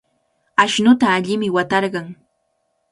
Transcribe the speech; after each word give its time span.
Ashnuta 0.63 1.07
allimi 1.19 1.51
watarqan. 1.59 2.07